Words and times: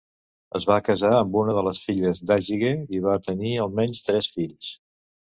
Es 0.59 0.63
va 0.71 0.77
casar 0.87 1.11
amb 1.17 1.37
una 1.41 1.55
de 1.59 1.65
les 1.69 1.83
filles 1.89 2.23
d'Ajige 2.33 2.75
i 3.01 3.05
va 3.07 3.21
tenir, 3.31 3.55
almenys, 3.71 4.05
tres 4.11 4.35
fills. 4.39 4.77